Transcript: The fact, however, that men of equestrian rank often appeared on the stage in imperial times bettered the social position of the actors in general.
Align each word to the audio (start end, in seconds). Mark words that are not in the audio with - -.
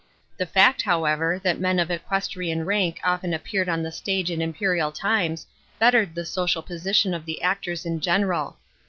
The 0.37 0.47
fact, 0.47 0.81
however, 0.81 1.39
that 1.43 1.59
men 1.59 1.77
of 1.77 1.91
equestrian 1.91 2.65
rank 2.65 2.99
often 3.03 3.35
appeared 3.35 3.69
on 3.69 3.83
the 3.83 3.91
stage 3.91 4.31
in 4.31 4.41
imperial 4.41 4.91
times 4.91 5.45
bettered 5.77 6.15
the 6.15 6.25
social 6.25 6.63
position 6.63 7.13
of 7.13 7.23
the 7.25 7.43
actors 7.43 7.85
in 7.85 7.99
general. 7.99 8.57